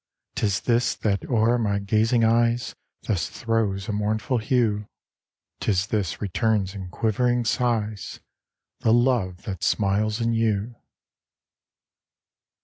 [0.33, 4.87] 'Tis this that o'er my gazing eyes Thus throws a mournful hue;
[5.59, 8.19] 'Tis this returns in quiv'ring sighs
[8.79, 10.73] The love that smiles in you.